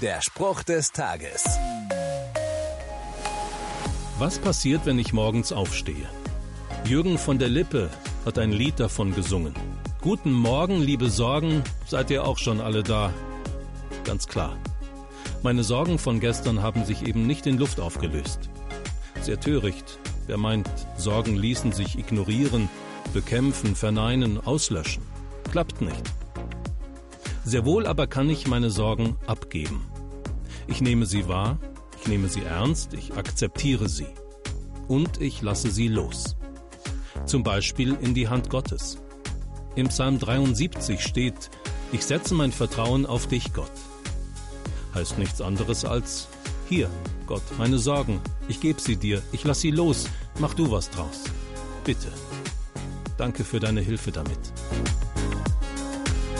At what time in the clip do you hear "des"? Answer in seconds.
0.62-0.92